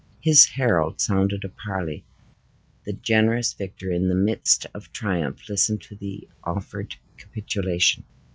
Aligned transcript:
His 0.19 0.47
herald 0.47 0.99
sounded 0.99 1.43
a 1.43 1.49
parley. 1.49 2.03
The 2.85 2.93
generous 2.93 3.53
victor, 3.53 3.91
in 3.91 4.09
the 4.09 4.15
midst 4.15 4.65
of 4.73 4.91
triumph, 4.91 5.47
listened 5.47 5.83
to 5.83 5.95
the 5.95 6.27
offered 6.43 6.95
capitulation. 7.19 8.03